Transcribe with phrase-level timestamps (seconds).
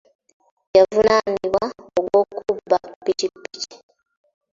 [0.77, 1.63] Yavunaanibwa
[1.97, 3.77] ogw'okubba ppikippiki.